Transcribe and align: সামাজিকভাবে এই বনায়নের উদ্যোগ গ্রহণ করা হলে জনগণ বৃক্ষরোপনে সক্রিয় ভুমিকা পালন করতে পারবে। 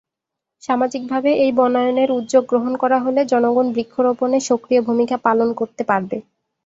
সামাজিকভাবে 0.63 1.31
এই 1.43 1.51
বনায়নের 1.57 2.09
উদ্যোগ 2.11 2.43
গ্রহণ 2.49 2.73
করা 2.81 2.97
হলে 2.99 3.21
জনগণ 3.31 3.67
বৃক্ষরোপনে 3.75 4.37
সক্রিয় 4.49 4.81
ভুমিকা 4.81 5.17
পালন 5.25 5.49
করতে 5.59 5.83
পারবে। 5.89 6.17